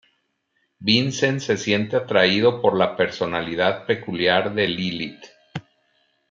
[0.79, 5.25] Vincent se siente atraído por la personalidad peculiar de Lilith.